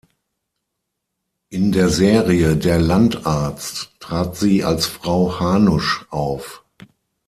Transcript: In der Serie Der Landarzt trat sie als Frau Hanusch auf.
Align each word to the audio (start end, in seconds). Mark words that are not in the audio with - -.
In 1.51 1.71
der 1.71 1.89
Serie 1.89 2.57
Der 2.57 2.79
Landarzt 2.79 3.91
trat 3.99 4.35
sie 4.35 4.63
als 4.63 4.87
Frau 4.87 5.39
Hanusch 5.39 6.07
auf. 6.09 6.63